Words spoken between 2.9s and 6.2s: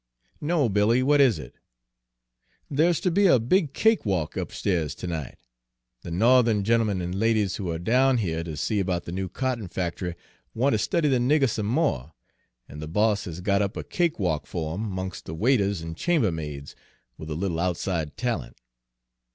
to be a big cakewalk upstairs to night. The